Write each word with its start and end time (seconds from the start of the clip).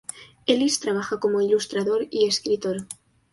Ellis 0.47 0.79
trabaja 0.79 1.19
como 1.19 1.41
ilustrador 1.41 2.07
y 2.09 2.25
escritor. 2.25 2.87